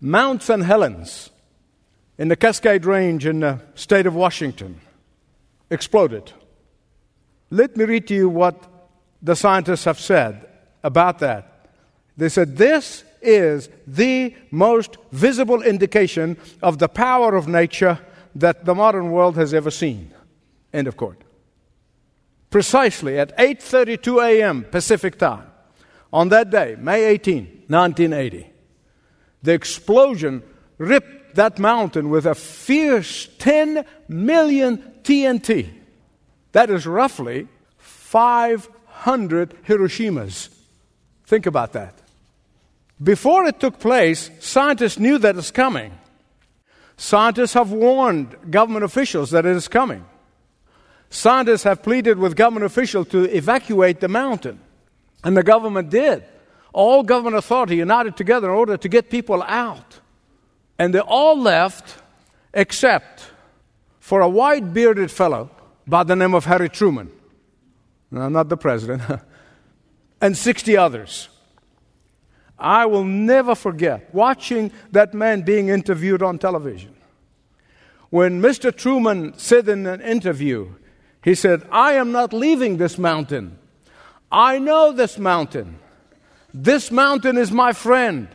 [0.00, 0.62] Mount St.
[0.62, 1.30] Helens
[2.18, 4.80] in the Cascade Range in the state of Washington
[5.70, 6.32] exploded.
[7.50, 8.62] Let me read to you what
[9.22, 10.46] the scientists have said
[10.84, 11.66] about that.
[12.16, 17.98] They said, This is the most visible indication of the power of nature
[18.34, 20.14] that the modern world has ever seen.
[20.72, 21.22] End of quote.
[22.50, 24.64] Precisely at 8:32 a.m.
[24.64, 25.46] Pacific time
[26.12, 28.47] on that day, May 18, 1980,
[29.42, 30.42] the explosion
[30.78, 35.70] ripped that mountain with a fierce 10 million TNT.
[36.52, 40.48] That is roughly 500 Hiroshimas.
[41.26, 41.94] Think about that.
[43.02, 45.96] Before it took place, scientists knew that it's coming.
[46.96, 50.04] Scientists have warned government officials that it is coming.
[51.10, 54.58] Scientists have pleaded with government officials to evacuate the mountain.
[55.22, 56.24] And the government did.
[56.72, 60.00] All government authority united together in order to get people out.
[60.78, 62.02] And they all left
[62.54, 63.30] except
[64.00, 65.50] for a white bearded fellow
[65.86, 67.10] by the name of Harry Truman.
[68.10, 69.02] No, not the president.
[70.20, 71.28] and 60 others.
[72.58, 76.94] I will never forget watching that man being interviewed on television.
[78.10, 78.74] When Mr.
[78.74, 80.72] Truman said in an interview,
[81.22, 83.58] he said, I am not leaving this mountain.
[84.32, 85.78] I know this mountain.
[86.52, 88.28] This mountain is my friend.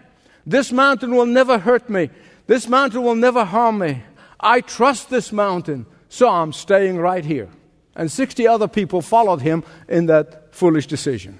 [0.45, 2.09] This mountain will never hurt me.
[2.47, 4.03] This mountain will never harm me.
[4.39, 7.49] I trust this mountain, so I'm staying right here.
[7.95, 11.39] And 60 other people followed him in that foolish decision.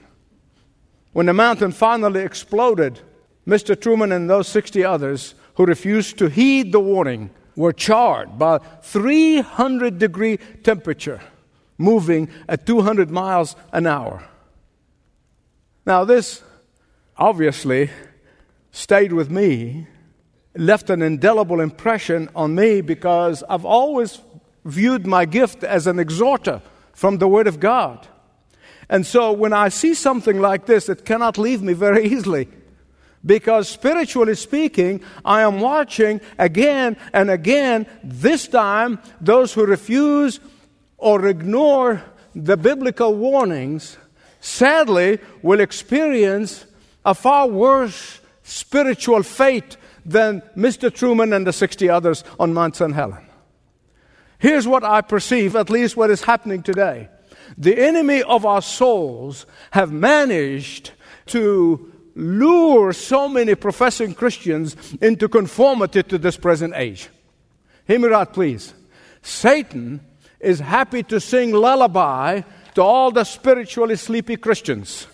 [1.11, 2.99] When the mountain finally exploded,
[3.45, 3.79] Mr.
[3.79, 9.99] Truman and those 60 others who refused to heed the warning were charred by 300
[9.99, 11.21] degree temperature,
[11.77, 14.23] moving at 200 miles an hour.
[15.85, 16.41] Now, this
[17.17, 17.89] obviously
[18.71, 19.87] stayed with me,
[20.55, 24.19] left an indelible impression on me because I've always
[24.65, 26.61] viewed my gift as an exhorter
[26.93, 28.07] from the Word of God.
[28.89, 32.49] And so when I see something like this, it cannot leave me very easily.
[33.25, 40.41] Because spiritually speaking, I am watching again and again, this time, those who refuse
[40.97, 42.03] or ignore
[42.35, 43.97] the biblical warnings,
[44.41, 46.65] sadly, will experience
[47.05, 50.93] a far worse spiritual fate than Mr.
[50.93, 52.93] Truman and the 60 others on Mount St.
[52.93, 53.25] Helen.
[54.37, 57.09] Here's what I perceive, at least what is happening today
[57.57, 60.91] the enemy of our souls have managed
[61.27, 67.09] to lure so many professing Christians into conformity to this present age.
[67.87, 68.73] Hear me please.
[69.21, 70.01] Satan
[70.39, 72.41] is happy to sing lullaby
[72.75, 75.07] to all the spiritually sleepy Christians.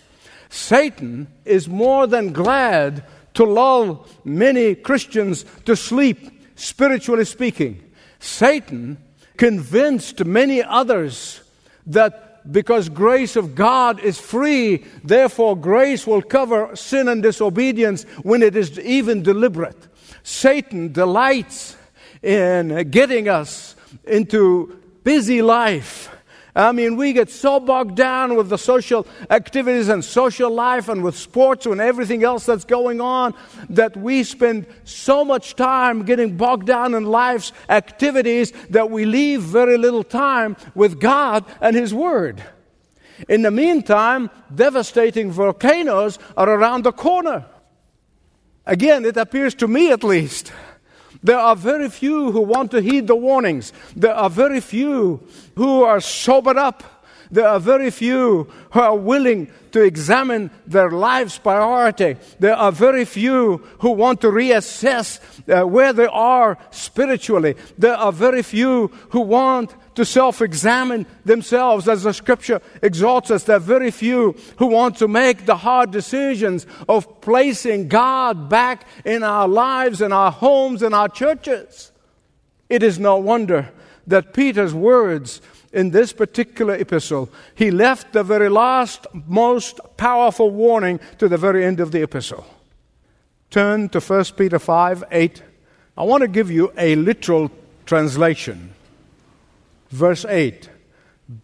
[0.50, 6.18] Satan is more than glad to lull many Christians to sleep,
[6.56, 7.82] spiritually speaking.
[8.18, 8.98] Satan
[9.36, 11.40] convinced many others
[11.86, 18.42] that because grace of God is free, therefore grace will cover sin and disobedience when
[18.42, 19.76] it is even deliberate.
[20.22, 21.76] Satan delights
[22.22, 26.10] in getting us into busy life
[26.54, 31.04] I mean, we get so bogged down with the social activities and social life and
[31.04, 33.34] with sports and everything else that's going on
[33.68, 39.42] that we spend so much time getting bogged down in life's activities that we leave
[39.42, 42.42] very little time with God and His Word.
[43.28, 47.46] In the meantime, devastating volcanoes are around the corner.
[48.66, 50.52] Again, it appears to me at least
[51.22, 53.72] there are very few who want to heed the warnings.
[53.94, 55.20] There are very few
[55.56, 56.82] who are sobered up.
[57.30, 62.16] There are very few who are willing to examine their life's priority.
[62.38, 67.56] There are very few who want to reassess uh, where they are spiritually.
[67.78, 73.44] There are very few who want to self examine themselves, as the scripture exalts us.
[73.44, 78.86] There are very few who want to make the hard decisions of placing God back
[79.04, 81.92] in our lives, in our homes, in our churches.
[82.68, 83.70] It is no wonder
[84.06, 85.40] that Peter's words
[85.72, 91.64] in this particular epistle, he left the very last, most powerful warning to the very
[91.64, 92.44] end of the epistle.
[93.50, 95.42] Turn to 1 Peter 5 8.
[95.96, 97.50] I want to give you a literal
[97.86, 98.74] translation
[99.90, 100.68] verse 8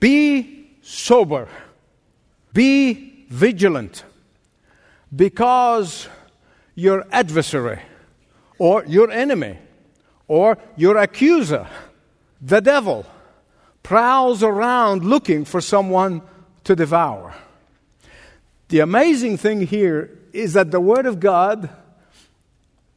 [0.00, 1.48] Be sober,
[2.52, 4.04] be vigilant,
[5.14, 6.08] because
[6.74, 7.80] your adversary,
[8.58, 9.58] or your enemy,
[10.28, 11.66] or your accuser,
[12.40, 13.06] the devil,
[13.86, 16.20] prowls around looking for someone
[16.64, 17.32] to devour.
[18.66, 21.70] The amazing thing here is that the Word of God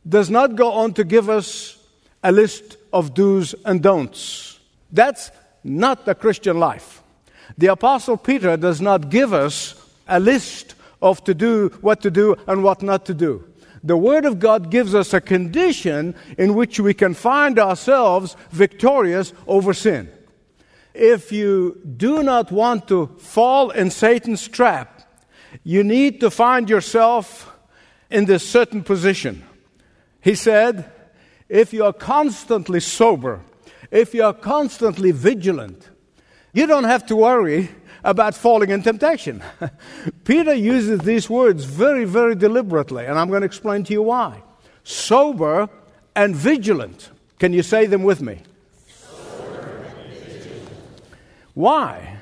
[0.08, 1.78] does not go on to give us
[2.24, 4.58] a list of do's and don'ts.
[4.92, 5.30] That's
[5.64, 7.04] not the Christian life.
[7.56, 9.76] The Apostle Peter does not give us
[10.08, 13.44] a list of to do, what to do, and what not to do.
[13.84, 19.34] The Word of God gives us a condition in which we can find ourselves victorious
[19.46, 20.10] over sin.
[21.00, 25.02] If you do not want to fall in Satan's trap,
[25.64, 27.58] you need to find yourself
[28.10, 29.46] in this certain position.
[30.20, 30.92] He said,
[31.48, 33.40] if you are constantly sober,
[33.92, 35.88] if you are constantly vigilant,
[36.52, 37.70] you don't have to worry
[38.04, 39.42] about falling in temptation.
[40.26, 44.44] Peter uses these words very, very deliberately, and I'm going to explain to you why.
[44.84, 45.70] Sober
[46.14, 47.10] and vigilant.
[47.40, 48.42] Can you say them with me?
[51.54, 52.18] Why?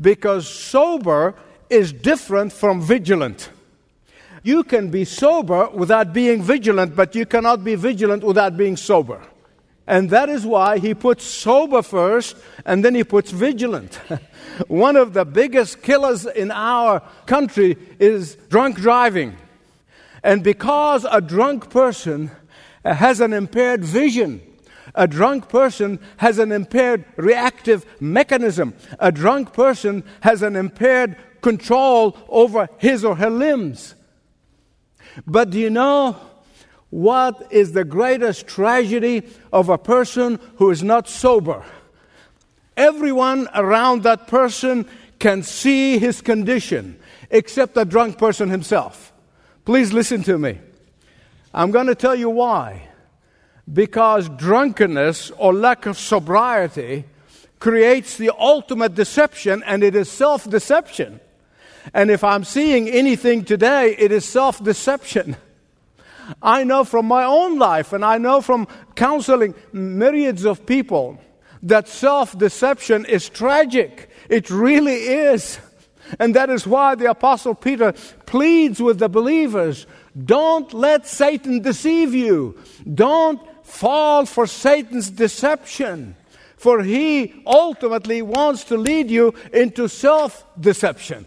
[0.00, 1.34] Because sober
[1.68, 3.50] is different from vigilant.
[4.42, 9.20] You can be sober without being vigilant, but you cannot be vigilant without being sober.
[9.86, 13.96] And that is why he puts sober first and then he puts vigilant.
[14.68, 19.36] One of the biggest killers in our country is drunk driving.
[20.22, 22.30] And because a drunk person
[22.84, 24.40] has an impaired vision,
[24.94, 32.16] a drunk person has an impaired reactive mechanism, a drunk person has an impaired control
[32.28, 33.94] over his or her limbs.
[35.26, 36.16] But do you know
[36.90, 39.22] what is the greatest tragedy
[39.52, 41.64] of a person who is not sober?
[42.76, 44.86] Everyone around that person
[45.18, 46.98] can see his condition
[47.30, 49.12] except the drunk person himself.
[49.64, 50.58] Please listen to me.
[51.52, 52.88] I'm going to tell you why.
[53.72, 57.04] Because drunkenness or lack of sobriety
[57.60, 61.20] creates the ultimate deception, and it is self deception.
[61.94, 65.36] And if I'm seeing anything today, it is self deception.
[66.42, 71.18] I know from my own life, and I know from counseling myriads of people,
[71.62, 74.10] that self deception is tragic.
[74.28, 75.58] It really is.
[76.18, 77.92] And that is why the Apostle Peter
[78.26, 79.86] pleads with the believers
[80.24, 82.58] don't let Satan deceive you.
[82.94, 83.40] Don't
[83.70, 86.16] fall for Satan's deception.
[86.56, 91.26] For he ultimately wants to lead you into self deception.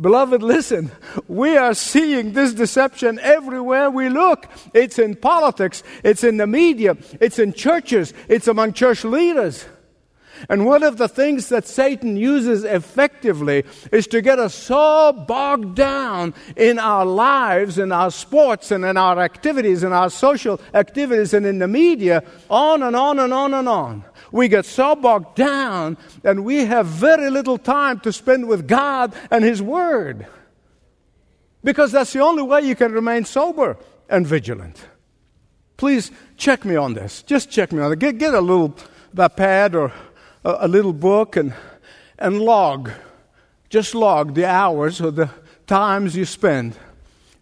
[0.00, 0.90] Beloved, listen,
[1.28, 4.48] we are seeing this deception everywhere we look.
[4.72, 9.64] It's in politics, it's in the media, it's in churches, it's among church leaders.
[10.48, 15.74] And one of the things that Satan uses effectively is to get us so bogged
[15.74, 21.34] down in our lives, in our sports, and in our activities, in our social activities,
[21.34, 24.04] and in the media, on and on and on and on
[24.34, 29.14] we get so bogged down and we have very little time to spend with God
[29.30, 30.26] and His Word.
[31.62, 33.76] Because that's the only way you can remain sober
[34.08, 34.84] and vigilant.
[35.76, 37.22] Please check me on this.
[37.22, 38.00] Just check me on it.
[38.00, 38.76] Get, get a little
[39.16, 39.92] a pad or
[40.44, 41.54] a, a little book and,
[42.18, 42.90] and log.
[43.68, 45.30] Just log the hours or the
[45.66, 46.76] times you spend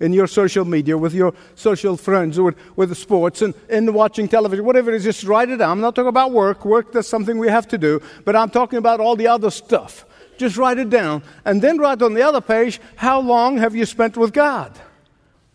[0.01, 3.95] in your social media, with your social friends, or with, with the sports, and, and
[3.95, 5.71] watching television, whatever it is, just write it down.
[5.71, 6.65] I'm not talking about work.
[6.65, 8.03] Work, that's something we have to do.
[8.25, 10.05] But I'm talking about all the other stuff.
[10.39, 11.23] Just write it down.
[11.45, 14.77] And then write on the other page, how long have you spent with God?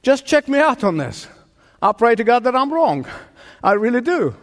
[0.01, 1.27] Just check me out on this.
[1.81, 3.05] I pray to God that I'm wrong.
[3.61, 4.33] I really do.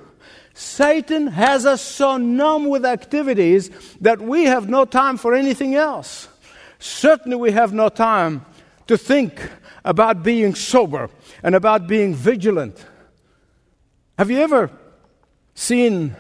[0.55, 3.71] Satan has us so numb with activities
[4.01, 6.29] that we have no time for anything else.
[6.79, 8.47] Certainly, we have no time
[8.87, 9.51] to think
[9.85, 11.11] about being sober
[11.43, 12.85] and about being vigilant.
[14.17, 14.71] Have you ever
[15.55, 16.15] seen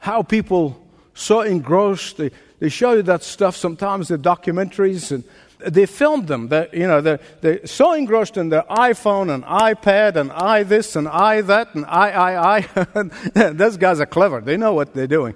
[0.00, 5.24] how people so engrossed they, they show you that stuff sometimes the documentaries and
[5.60, 10.16] they filmed them they, you know they're, they're so engrossed in their iphone and ipad
[10.16, 14.56] and i this and i that and i i i those guys are clever they
[14.56, 15.34] know what they're doing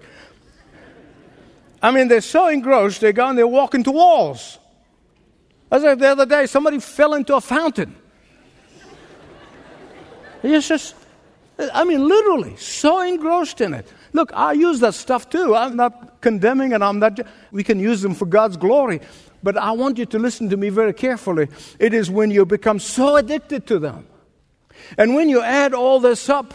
[1.82, 4.58] i mean they're so engrossed they go and they walk into walls
[5.72, 7.96] as the other day, somebody fell into a fountain.
[10.42, 10.94] It's just,
[11.58, 13.90] I mean, literally, so engrossed in it.
[14.12, 15.56] Look, I use that stuff too.
[15.56, 17.20] I'm not condemning and I'm not,
[17.52, 19.00] we can use them for God's glory.
[19.42, 21.48] But I want you to listen to me very carefully.
[21.78, 24.06] It is when you become so addicted to them.
[24.98, 26.54] And when you add all this up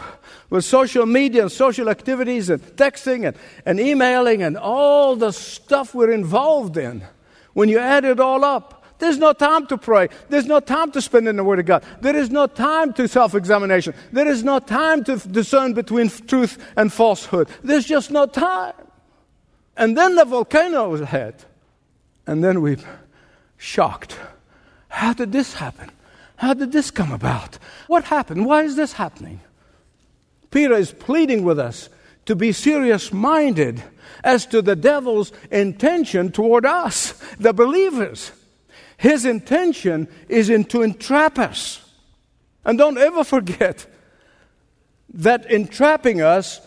[0.50, 5.94] with social media and social activities and texting and, and emailing and all the stuff
[5.94, 7.04] we're involved in,
[7.52, 10.08] when you add it all up, there's no time to pray.
[10.28, 11.84] There's no time to spend in the Word of God.
[12.00, 13.94] There is no time to self examination.
[14.12, 17.48] There is no time to discern between truth and falsehood.
[17.62, 18.74] There's just no time.
[19.76, 21.46] And then the volcano was hit.
[22.28, 22.76] And then we're
[23.56, 24.18] shocked.
[24.88, 25.90] How did this happen?
[26.36, 27.58] How did this come about?
[27.86, 28.44] What happened?
[28.44, 29.40] Why is this happening?
[30.50, 31.88] Peter is pleading with us
[32.26, 33.82] to be serious minded
[34.22, 38.30] as to the devil's intention toward us, the believers.
[38.98, 41.80] His intention is in to entrap us.
[42.62, 43.86] And don't ever forget
[45.14, 46.60] that entrapping us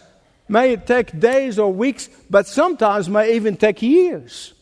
[0.49, 4.55] may take days or weeks, but sometimes may even take years.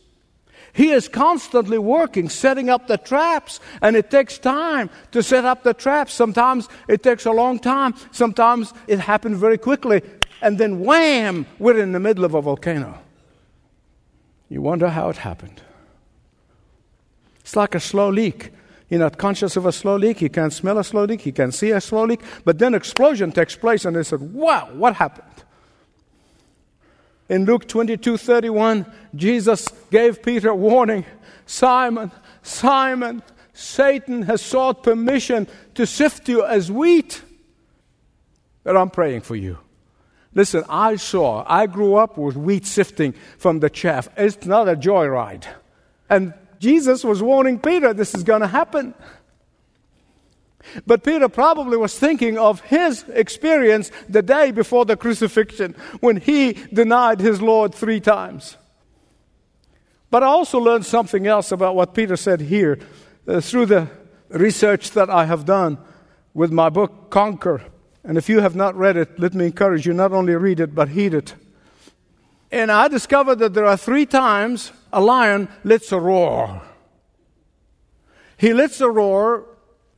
[0.72, 5.62] He is constantly working, setting up the traps, and it takes time to set up
[5.62, 6.12] the traps.
[6.12, 10.02] Sometimes it takes a long time, sometimes it happens very quickly,
[10.40, 12.98] and then wham, we're in the middle of a volcano.
[14.48, 15.62] You wonder how it happened.
[17.40, 18.52] It's like a slow leak.
[18.88, 20.20] You're not conscious of a slow leak.
[20.20, 21.24] You can't smell a slow leak.
[21.24, 22.20] You can't see a slow leak.
[22.44, 25.29] But then explosion takes place, and they said, Wow, what happened?
[27.30, 28.84] In Luke 22 31,
[29.14, 31.06] Jesus gave Peter a warning
[31.46, 32.10] Simon,
[32.42, 33.22] Simon,
[33.52, 37.22] Satan has sought permission to sift you as wheat.
[38.64, 39.58] But I'm praying for you.
[40.34, 44.08] Listen, I saw, I grew up with wheat sifting from the chaff.
[44.16, 45.44] It's not a joyride.
[46.08, 48.92] And Jesus was warning Peter this is going to happen.
[50.86, 56.52] But Peter probably was thinking of his experience the day before the crucifixion when he
[56.52, 58.56] denied his Lord three times.
[60.10, 62.78] But I also learned something else about what Peter said here
[63.26, 63.88] uh, through the
[64.28, 65.78] research that I have done
[66.34, 67.62] with my book, Conquer.
[68.02, 70.74] And if you have not read it, let me encourage you not only read it,
[70.74, 71.34] but heed it.
[72.50, 76.62] And I discovered that there are three times a lion lets a roar.
[78.36, 79.44] He lets a roar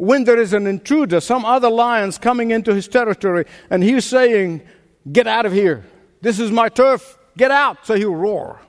[0.03, 4.61] when there is an intruder, some other lions coming into his territory, and he's saying,
[5.13, 5.85] Get out of here.
[6.21, 7.17] This is my turf.
[7.37, 7.87] Get out.
[7.87, 8.61] So he'll roar.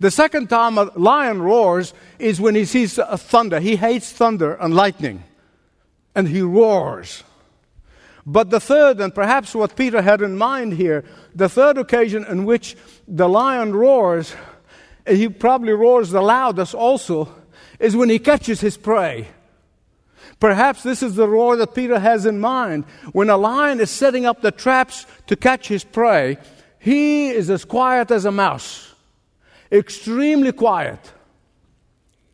[0.00, 3.60] The second time a lion roars is when he sees thunder.
[3.60, 5.22] He hates thunder and lightning,
[6.16, 7.22] and he roars.
[8.26, 12.44] But the third, and perhaps what Peter had in mind here, the third occasion in
[12.44, 12.76] which
[13.06, 14.34] the lion roars,
[15.06, 17.32] he probably roars the loudest also,
[17.78, 19.28] is when he catches his prey.
[20.38, 22.84] Perhaps this is the roar that Peter has in mind.
[23.12, 26.38] When a lion is setting up the traps to catch his prey,
[26.78, 28.94] he is as quiet as a mouse,
[29.70, 31.12] extremely quiet.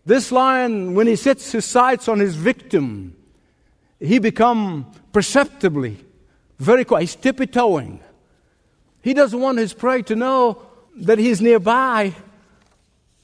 [0.04, 3.16] This lion, when he sets his sights on his victim,
[3.98, 5.96] he become perceptibly
[6.58, 7.00] very quiet.
[7.02, 8.00] He's tippy-toeing.
[9.02, 10.62] He doesn't want his prey to know
[10.96, 12.14] that he's nearby,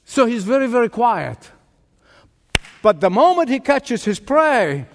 [0.03, 1.51] so he's very, very quiet.
[2.83, 4.85] But the moment he catches his prey,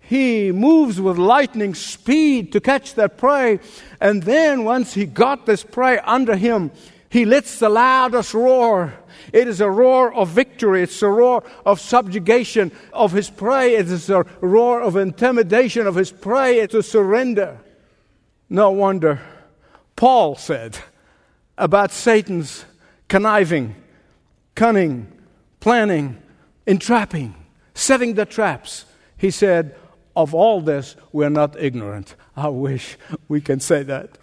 [0.00, 3.60] he moves with lightning speed to catch that prey.
[4.00, 6.70] And then, once he got this prey under him,
[7.10, 8.94] he lets the loudest roar.
[9.34, 10.82] It is a roar of victory.
[10.82, 13.76] It's a roar of subjugation of his prey.
[13.76, 16.60] It is a roar of intimidation of his prey.
[16.60, 17.60] It's a surrender.
[18.48, 19.20] No wonder
[19.94, 20.78] Paul said
[21.58, 22.64] about Satan's
[23.08, 23.74] conniving,
[24.54, 25.12] cunning,
[25.60, 26.22] planning,
[26.66, 27.34] entrapping,
[27.74, 28.84] setting the traps.
[29.16, 29.76] He said,
[30.14, 32.14] Of all this, we're not ignorant.
[32.36, 32.96] I wish
[33.28, 34.18] we can say that.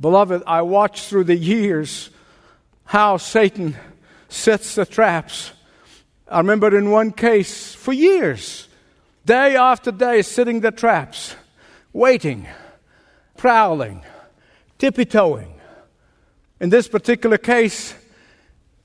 [0.00, 2.10] Beloved, I watched through the years
[2.84, 3.76] how Satan
[4.28, 5.52] sets the traps.
[6.26, 8.68] I remember in one case for years,
[9.24, 11.36] day after day, setting the traps,
[11.92, 12.48] waiting,
[13.36, 14.04] prowling,
[14.78, 15.54] tippy toeing.
[16.58, 17.94] In this particular case,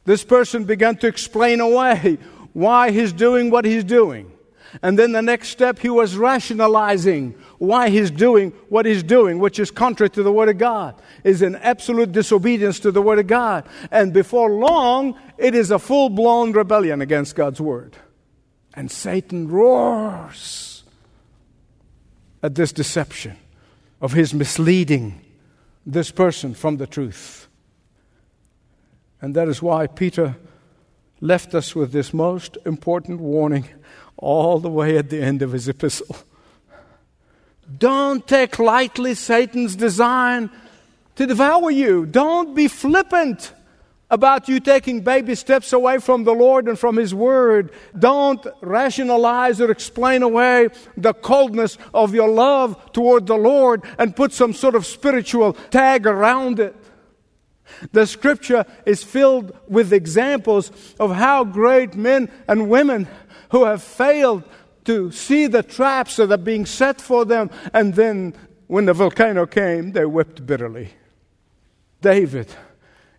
[0.08, 2.18] this person began to explain away
[2.54, 4.32] why he's doing what he's doing.
[4.82, 9.60] And then the next step, he was rationalizing why he's doing what he's doing, which
[9.60, 10.96] is contrary to the Word of God,
[11.26, 13.66] is an absolute disobedience to the Word of God.
[13.92, 17.98] And before long, it is a full blown rebellion against God's Word.
[18.76, 20.86] And Satan roars
[22.42, 23.36] at this deception
[24.00, 25.20] of his misleading
[25.86, 27.47] this person from the truth.
[29.22, 30.36] And that is why Peter
[31.20, 33.68] left us with this most important warning
[34.16, 36.16] all the way at the end of his epistle.
[37.78, 40.50] Don't take lightly Satan's design
[41.16, 42.06] to devour you.
[42.06, 43.54] Don't be flippant
[44.10, 47.72] about you taking baby steps away from the Lord and from His Word.
[47.98, 54.32] Don't rationalize or explain away the coldness of your love toward the Lord and put
[54.32, 56.76] some sort of spiritual tag around it.
[57.92, 63.08] The scripture is filled with examples of how great men and women
[63.52, 64.44] who have failed
[64.86, 68.34] to see the traps that are being set for them, and then
[68.68, 70.90] when the volcano came, they wept bitterly.
[72.02, 72.48] David,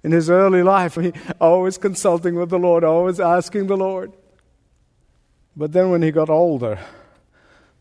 [0.02, 4.12] in his early life, he always consulting with the Lord, always asking the Lord.
[5.57, 6.78] But then when he got older,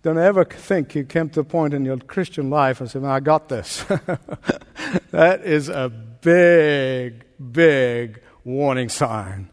[0.02, 3.20] don't ever think you came to a point in your Christian life and said, I
[3.20, 3.84] got this.
[5.12, 9.50] that is a big, big warning sign.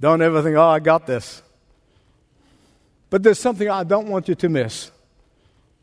[0.00, 1.42] Don't ever think, oh, I got this.
[3.08, 4.90] But there's something I don't want you to miss.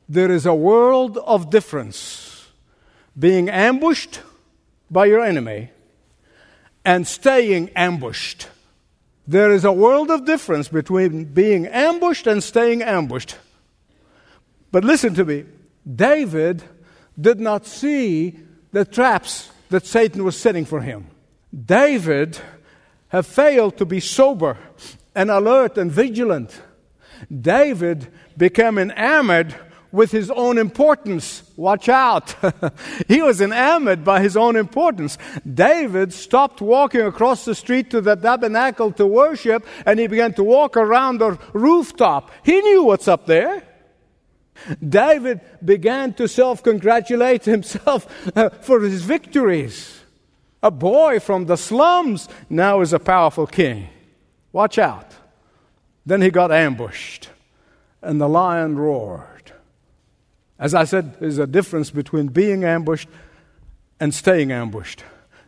[0.07, 2.47] There is a world of difference
[3.17, 4.21] being ambushed
[4.91, 5.71] by your enemy
[6.85, 8.49] and staying ambushed.
[9.25, 13.37] There is a world of difference between being ambushed and staying ambushed.
[14.71, 15.45] But listen to me
[15.89, 16.63] David
[17.19, 18.39] did not see
[18.71, 21.07] the traps that Satan was setting for him.
[21.51, 22.37] David
[23.07, 24.55] had failed to be sober
[25.15, 26.61] and alert and vigilant.
[27.27, 29.55] David became enamored
[29.91, 31.41] with his own importance.
[31.55, 32.35] Watch out.
[33.07, 35.17] he was enamored by his own importance.
[35.51, 40.43] David stopped walking across the street to the tabernacle to worship and he began to
[40.43, 42.29] walk around the rooftop.
[42.43, 43.63] He knew what's up there.
[44.87, 49.99] David began to self congratulate himself uh, for his victories.
[50.61, 53.89] A boy from the slums now is a powerful king.
[54.53, 55.11] Watch out.
[56.05, 57.29] Then he got ambushed,
[58.01, 59.51] and the lion roared.
[60.59, 63.09] As I said, there's a difference between being ambushed
[63.99, 65.03] and staying ambushed.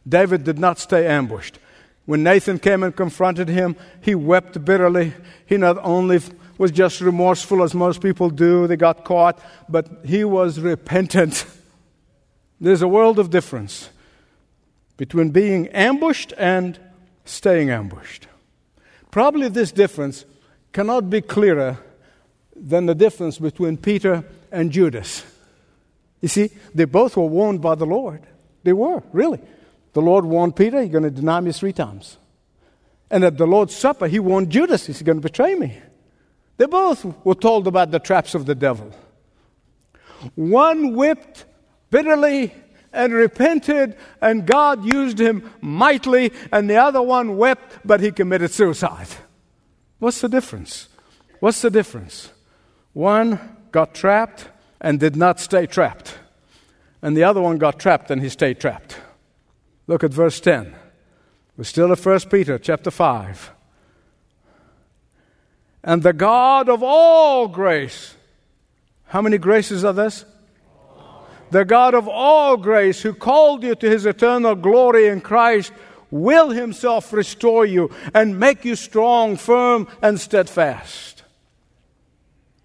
[0.08, 1.60] David did not stay ambushed.
[2.06, 5.14] When Nathan came and confronted him, he wept bitterly.
[5.46, 6.22] He not only
[6.58, 11.46] was just remorseful, as most people do, they got caught, but he was repentant.
[12.62, 13.90] There's a world of difference
[14.98, 16.80] between being ambushed and
[17.26, 18.28] staying ambushed.
[19.12, 20.26] Probably this difference
[20.72, 21.78] cannot be clearer
[22.56, 25.24] than the difference between Peter and Judas.
[26.22, 28.22] You see, they both were warned by the Lord.
[28.64, 29.40] They were, really.
[29.94, 32.18] The Lord warned Peter, You're going to deny me three times.
[33.12, 35.78] And at the Lord's Supper, he warned Judas, He's going to betray me.
[36.58, 38.94] They both were told about the traps of the devil.
[40.36, 41.46] One whipped
[41.90, 42.54] bitterly
[42.94, 48.52] and repented, and God used him mightily, and the other one wept, but he committed
[48.52, 49.10] suicide.
[50.00, 50.88] What's the difference?
[51.42, 52.32] What's the difference?
[52.94, 53.40] One
[53.72, 54.48] got trapped
[54.80, 56.18] and did not stay trapped,
[57.02, 58.98] and the other one got trapped and he stayed trapped.
[59.88, 60.74] Look at verse 10.
[61.58, 63.52] We're still at 1 Peter chapter 5.
[65.86, 68.16] And the God of all grace,
[69.06, 70.26] how many graces are this?
[71.52, 75.72] The God of all grace, who called you to his eternal glory in Christ,
[76.10, 81.16] will himself restore you and make you strong, firm, and steadfast.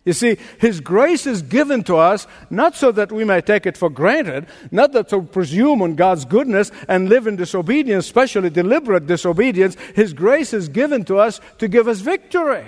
[0.03, 3.77] You see, His grace is given to us not so that we may take it
[3.77, 9.07] for granted, not that to presume on God's goodness and live in disobedience, especially deliberate
[9.07, 9.77] disobedience.
[9.95, 12.65] His grace is given to us to give us victory.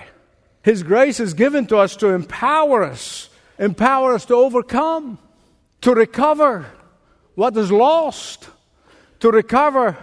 [0.62, 5.18] His grace is given to us to empower us, empower us to overcome,
[5.80, 6.66] to recover
[7.34, 8.48] what is lost,
[9.20, 9.96] to recover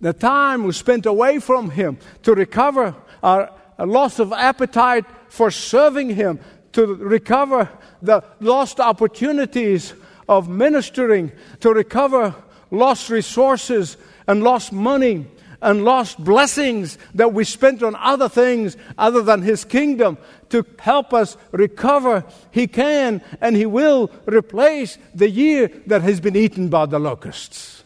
[0.00, 6.10] the time we spent away from Him, to recover our loss of appetite for serving
[6.10, 6.40] Him,
[6.72, 7.68] to recover
[8.00, 9.92] the lost opportunities
[10.28, 12.34] of ministering, to recover
[12.70, 15.26] lost resources and lost money
[15.62, 20.18] and lost blessings that we spent on other things other than His kingdom
[20.50, 22.24] to help us recover.
[22.50, 27.84] He can and He will replace the year that has been eaten by the locusts.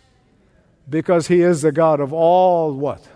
[0.88, 3.06] Because He is the God of all what?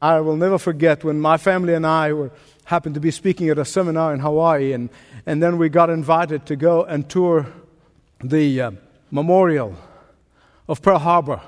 [0.00, 2.30] I will never forget when my family and I were
[2.68, 4.90] happened to be speaking at a seminar in Hawaii, and,
[5.24, 7.46] and then we got invited to go and tour
[8.22, 8.70] the uh,
[9.10, 9.74] memorial
[10.68, 11.40] of Pearl Harbor.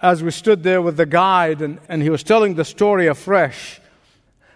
[0.00, 3.80] As we stood there with the guide, and, and he was telling the story afresh,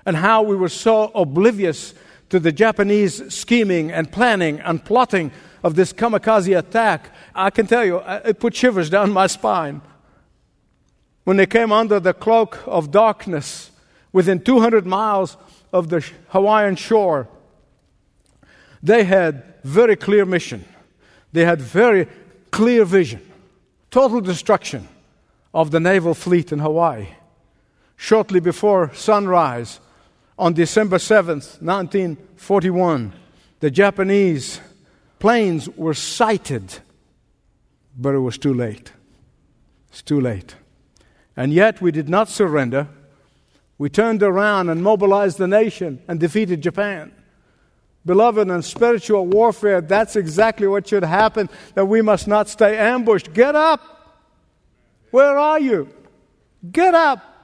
[0.07, 1.95] and how we were so oblivious
[2.31, 7.85] to the Japanese scheming and planning and plotting of this kamikaze attack, I can tell
[7.85, 9.83] you, uh, it put shivers down my spine
[11.25, 13.71] when they came under the cloak of darkness
[14.13, 15.37] within 200 miles
[15.73, 17.29] of the Hawaiian shore,
[18.83, 20.65] they had very clear mission.
[21.33, 22.07] They had very
[22.55, 23.21] clear vision.
[23.91, 24.87] Total destruction
[25.53, 27.09] of the naval fleet in Hawaii.
[27.97, 29.81] Shortly before sunrise
[30.39, 33.13] on December 7th, 1941,
[33.59, 34.61] the Japanese
[35.19, 36.79] planes were sighted,
[37.99, 38.93] but it was too late.
[39.89, 40.55] It's too late.
[41.37, 42.87] And yet we did not surrender.
[43.79, 47.11] We turned around and mobilized the nation and defeated Japan.
[48.07, 53.33] Beloved, in spiritual warfare, that's exactly what should happen, that we must not stay ambushed.
[53.33, 53.81] Get up!
[55.11, 55.89] Where are you?
[56.71, 57.35] Get up.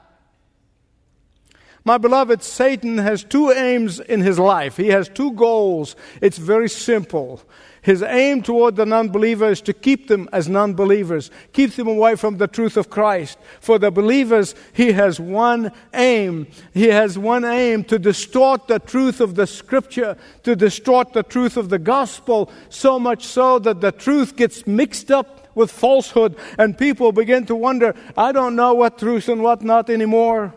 [1.85, 4.77] My beloved, Satan has two aims in his life.
[4.77, 5.97] He has two goals.
[6.21, 7.43] It's very simple.
[7.83, 11.89] His aim toward the non believer is to keep them as non believers, keep them
[11.89, 13.39] away from the truth of Christ.
[13.61, 16.49] For the believers, he has one aim.
[16.75, 21.57] He has one aim to distort the truth of the scripture, to distort the truth
[21.57, 26.77] of the gospel, so much so that the truth gets mixed up with falsehood and
[26.77, 30.55] people begin to wonder, I don't know what truth and what not anymore.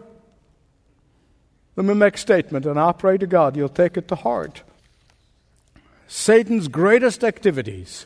[1.76, 4.62] Let me make a statement, and I pray to God you'll take it to heart.
[6.08, 8.06] Satan's greatest activities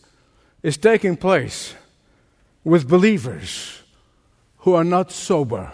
[0.64, 1.76] is taking place
[2.64, 3.82] with believers
[4.60, 5.72] who are not sober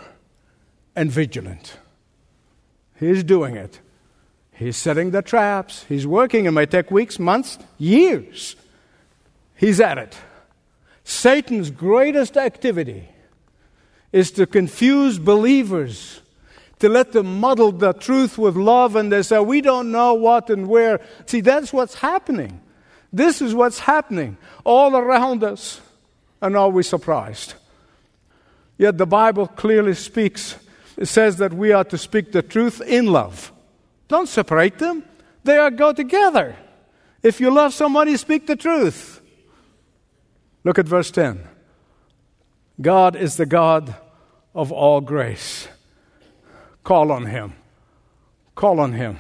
[0.96, 1.78] and vigilant.
[3.00, 3.80] He's doing it.
[4.52, 5.86] He's setting the traps.
[5.90, 6.46] He's working.
[6.46, 8.56] It may take weeks, months, years.
[9.56, 10.16] He's at it.
[11.04, 13.10] Satan's greatest activity
[14.12, 16.22] is to confuse believers
[16.84, 20.50] to let them muddle the truth with love and they say, we don't know what
[20.50, 21.00] and where.
[21.26, 22.60] See, that's what's happening.
[23.14, 25.80] This is what's happening all around us.
[26.42, 27.54] And are we surprised?
[28.78, 30.58] Yet the Bible clearly speaks.
[30.98, 33.54] It says that we are to speak the truth in love.
[34.10, 35.06] Don't separate them,
[35.46, 36.58] they are go together.
[37.22, 39.22] If you love somebody, speak the truth.
[40.66, 41.48] Look at verse 10.
[42.82, 43.96] God is the God
[44.54, 45.70] of all grace.
[46.84, 47.54] Call on Him.
[48.56, 49.20] Call on Him.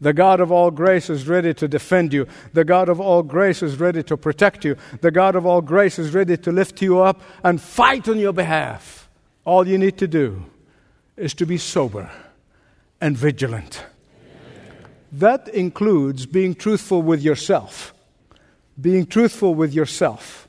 [0.00, 2.26] The God of all grace is ready to defend you.
[2.52, 4.76] The God of all grace is ready to protect you.
[5.00, 8.34] The God of all grace is ready to lift you up and fight on your
[8.34, 9.08] behalf.
[9.44, 10.44] All you need to do
[11.16, 12.10] is to be sober
[13.00, 13.84] and vigilant.
[15.12, 17.94] That includes being truthful with yourself.
[18.78, 20.45] Being truthful with yourself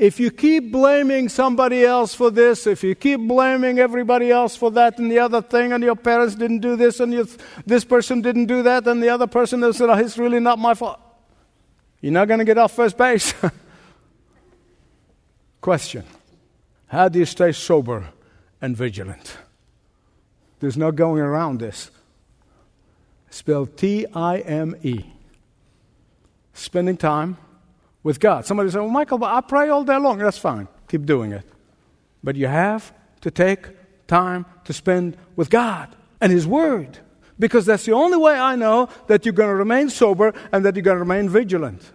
[0.00, 4.70] if you keep blaming somebody else for this, if you keep blaming everybody else for
[4.70, 7.12] that and the other thing, and your parents didn't do this, and
[7.66, 10.72] this person didn't do that, and the other person said, oh, it's really not my
[10.72, 10.98] fault,
[12.00, 13.34] you're not going to get off first base.
[15.60, 16.04] Question
[16.86, 18.08] How do you stay sober
[18.62, 19.36] and vigilant?
[20.60, 21.90] There's no going around this.
[23.28, 25.04] Spell T I M E.
[26.54, 27.36] Spending time
[28.02, 28.46] with God.
[28.46, 30.18] Somebody say, Well, Michael, I pray all day long.
[30.18, 30.68] That's fine.
[30.88, 31.44] Keep doing it.
[32.22, 33.68] But you have to take
[34.06, 36.98] time to spend with God and His Word.
[37.38, 40.76] Because that's the only way I know that you're going to remain sober and that
[40.76, 41.90] you're going to remain vigilant.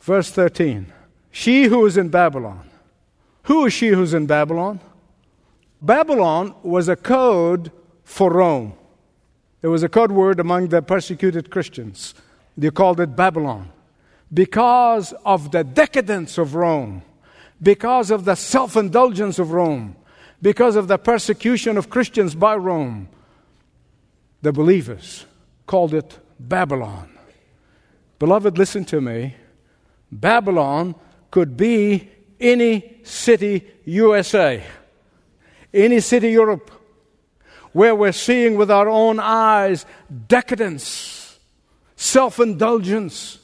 [0.00, 0.92] Verse 13
[1.30, 2.70] She who is in Babylon.
[3.44, 4.80] Who is she who's in Babylon?
[5.80, 7.70] Babylon was a code
[8.04, 8.74] for Rome.
[9.62, 12.14] It was a code word among the persecuted Christians.
[12.56, 13.70] They called it Babylon
[14.32, 17.02] because of the decadence of Rome,
[17.62, 19.96] because of the self indulgence of Rome,
[20.40, 23.08] because of the persecution of Christians by Rome,
[24.42, 25.24] the believers
[25.66, 27.10] called it Babylon.
[28.18, 29.34] Beloved, listen to me.
[30.10, 30.94] Babylon
[31.30, 32.08] could be
[32.40, 34.64] any city USA,
[35.72, 36.70] any city Europe,
[37.72, 39.84] where we're seeing with our own eyes
[40.26, 41.38] decadence,
[41.96, 43.37] self indulgence,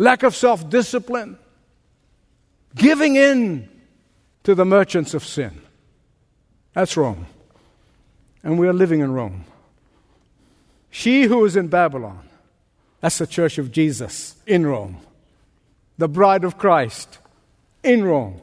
[0.00, 1.38] lack of self discipline,
[2.74, 3.68] giving in
[4.42, 5.60] to the merchants of sin.
[6.72, 7.26] That's Rome.
[8.42, 9.44] And we are living in Rome.
[10.90, 12.26] She who is in Babylon,
[13.00, 14.96] that's the church of Jesus in Rome.
[15.98, 17.18] The bride of Christ
[17.84, 18.40] in Rome.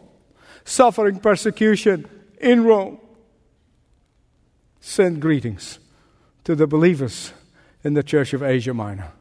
[0.64, 2.08] Suffering persecution
[2.40, 3.00] in Rome.
[4.80, 5.80] Send greetings
[6.44, 7.34] to the believers
[7.84, 9.12] in the church of Asia Minor.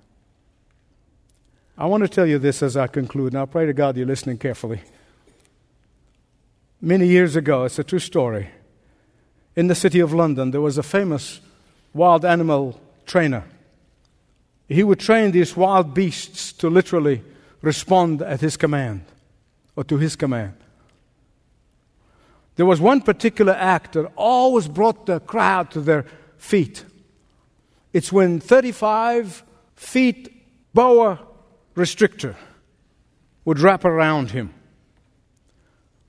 [1.78, 4.06] I want to tell you this as I conclude, and I pray to God you're
[4.06, 4.80] listening carefully.
[6.80, 8.48] Many years ago, it's a true story.
[9.54, 11.40] In the city of London, there was a famous
[11.92, 13.44] wild animal trainer.
[14.68, 17.22] He would train these wild beasts to literally
[17.60, 19.02] respond at his command
[19.76, 20.54] or to his command.
[22.56, 26.06] There was one particular act that always brought the crowd to their
[26.38, 26.84] feet.
[27.92, 29.42] It's when 35
[29.74, 30.32] feet
[30.72, 31.20] boa
[31.76, 32.34] restrictor
[33.44, 34.52] would wrap around him.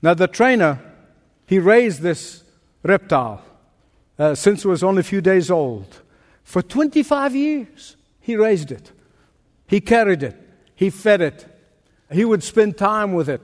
[0.02, 0.80] Now, the trainer,
[1.46, 2.42] he raised this
[2.82, 3.44] reptile
[4.18, 6.02] uh, since it was only a few days old.
[6.42, 8.92] For 25 years, he raised it.
[9.66, 10.36] He carried it.
[10.74, 11.46] He fed it.
[12.10, 13.42] He would spend time with it.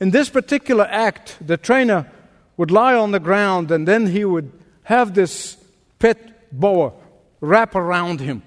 [0.00, 2.10] In this particular act, the trainer
[2.56, 4.50] would lie on the ground and then he would
[4.84, 5.56] have this
[5.98, 6.92] pet boa
[7.40, 8.42] wrap around him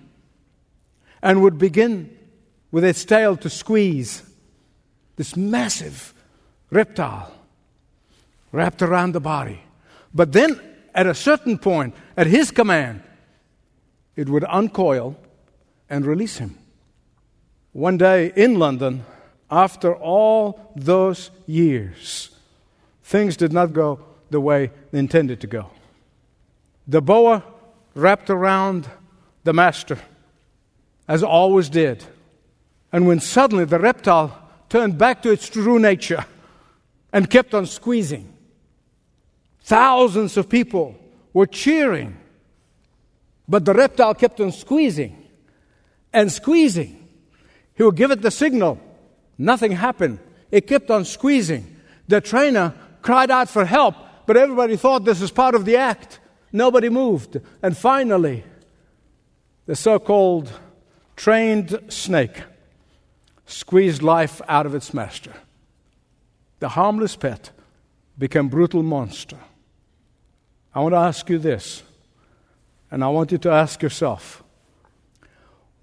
[1.22, 2.16] and would begin
[2.78, 4.22] with its tail to squeeze
[5.16, 6.13] this massive
[6.70, 7.34] reptile
[8.52, 9.60] wrapped around the body.
[10.13, 10.62] But then,
[10.94, 13.02] at a certain point, at his command,
[14.16, 15.18] it would uncoil
[15.90, 16.56] and release him.
[17.72, 19.06] One day in London,
[19.50, 22.30] after all those years,
[23.02, 25.72] things did not go the way they intended to go.
[26.88, 27.44] The boa
[27.96, 28.88] wrapped around
[29.46, 29.98] the master,
[31.08, 32.06] as always did.
[32.91, 36.26] And when suddenly the reptile turned back to its true nature
[37.12, 38.34] and kept on squeezing,
[39.62, 40.95] thousands of people
[41.34, 42.17] were cheering.
[43.47, 45.23] But the reptile kept on squeezing
[46.13, 47.08] and squeezing.
[47.76, 48.80] He would give it the signal.
[49.38, 50.19] Nothing happened.
[50.52, 51.76] It kept on squeezing.
[52.08, 53.95] The trainer cried out for help,
[54.26, 56.19] but everybody thought this was part of the act.
[56.52, 57.39] Nobody moved.
[57.62, 58.43] And finally,
[59.65, 60.52] the so called
[61.15, 62.41] trained snake
[63.48, 65.34] squeezed life out of its master.
[66.60, 67.50] The harmless pet
[68.18, 69.38] became brutal monster.
[70.76, 71.82] I want to ask you this,
[72.92, 74.44] and I want you to ask yourself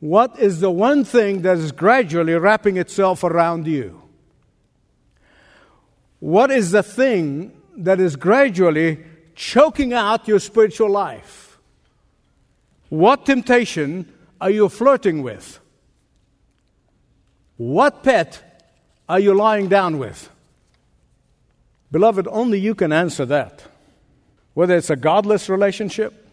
[0.00, 4.02] what is the one thing that is gradually wrapping itself around you?
[6.20, 9.02] What is the thing that is gradually
[9.34, 11.58] choking out your spiritual life?
[12.90, 15.58] What temptation are you flirting with?
[17.56, 18.70] What pet
[19.08, 20.28] are you lying down with?
[21.92, 23.64] Beloved, only you can answer that.
[24.54, 26.28] Whether it's a godless relationship,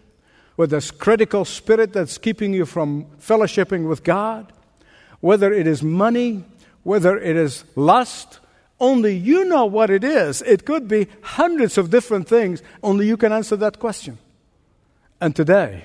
[0.55, 4.51] whether it's critical spirit that's keeping you from fellowshipping with God,
[5.19, 6.43] whether it is money,
[6.84, 8.39] whether it is lust,
[8.79, 10.41] only you know what it is.
[10.41, 12.63] It could be hundreds of different things.
[12.81, 14.17] Only you can answer that question.
[15.19, 15.84] And today,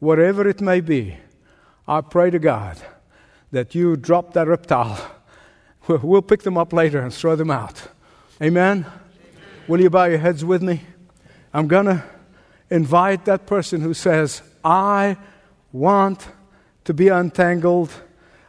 [0.00, 1.16] whatever it may be,
[1.88, 2.76] I pray to God
[3.50, 4.98] that you drop that reptile.
[5.88, 7.88] We'll pick them up later and throw them out.
[8.40, 8.86] Amen?
[8.86, 8.92] Amen.
[9.66, 10.82] Will you bow your heads with me?
[11.52, 12.04] I'm going to
[12.68, 15.16] invite that person who says, I
[15.72, 16.28] want
[16.84, 17.90] to be untangled.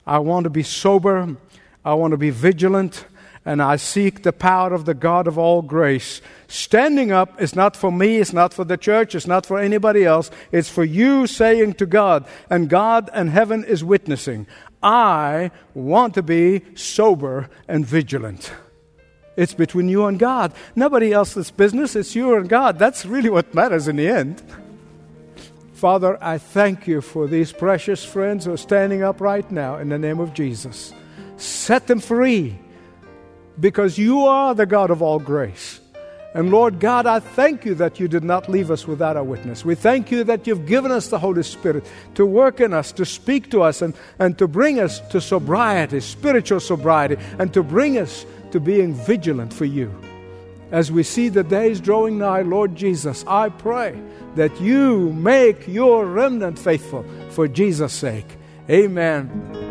[0.05, 1.35] I want to be sober.
[1.83, 3.05] I want to be vigilant
[3.45, 6.21] and I seek the power of the God of all grace.
[6.47, 10.03] Standing up is not for me, it's not for the church, it's not for anybody
[10.05, 10.29] else.
[10.51, 14.45] It's for you saying to God, and God and heaven is witnessing,
[14.83, 18.51] I want to be sober and vigilant.
[19.37, 20.53] It's between you and God.
[20.75, 22.77] Nobody else's business, it's you and God.
[22.77, 24.41] That's really what matters in the end.
[25.73, 29.89] Father, I thank you for these precious friends who are standing up right now in
[29.89, 30.93] the name of Jesus.
[31.37, 32.59] Set them free
[33.59, 35.70] because you are the God of all grace.
[36.33, 39.65] And Lord God, I thank you that you did not leave us without a witness.
[39.65, 43.05] We thank you that you've given us the Holy Spirit to work in us, to
[43.05, 47.97] speak to us, and, and to bring us to sobriety, spiritual sobriety, and to bring
[47.97, 49.93] us to being vigilant for you.
[50.71, 54.01] As we see the days drawing nigh, Lord Jesus, I pray
[54.35, 58.37] that you make your remnant faithful for Jesus' sake.
[58.69, 59.70] Amen.